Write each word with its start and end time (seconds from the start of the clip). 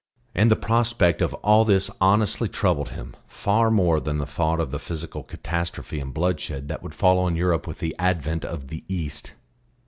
And 0.33 0.49
the 0.49 0.55
prospect 0.55 1.21
of 1.21 1.35
all 1.43 1.63
this 1.63 1.91
honestly 2.01 2.47
troubled 2.49 2.89
him, 2.89 3.15
far 3.27 3.69
more 3.69 3.99
than 3.99 4.17
the 4.17 4.25
thought 4.25 4.59
of 4.59 4.71
the 4.71 4.79
physical 4.79 5.21
catastrophe 5.21 5.99
and 5.99 6.11
bloodshed 6.11 6.69
that 6.69 6.81
would 6.81 6.95
fall 6.95 7.19
on 7.19 7.35
Europe 7.35 7.67
with 7.67 7.77
the 7.77 7.95
advent 7.99 8.43
of 8.43 8.69
the 8.69 8.83
East. 8.87 9.33